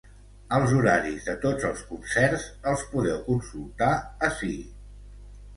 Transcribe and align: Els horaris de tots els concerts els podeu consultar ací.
Els 0.55 0.71
horaris 0.77 1.27
de 1.27 1.35
tots 1.43 1.67
els 1.69 1.83
concerts 1.91 2.47
els 2.73 2.87
podeu 2.95 3.21
consultar 3.29 3.91
ací. 4.31 4.55